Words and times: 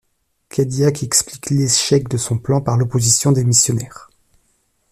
Cadillac 0.49 1.03
explique 1.03 1.51
l'échec 1.51 2.07
de 2.09 2.17
son 2.17 2.39
plan 2.39 2.59
par 2.59 2.75
l'opposition 2.75 3.31
des 3.31 3.43
missionnaires. 3.43 4.09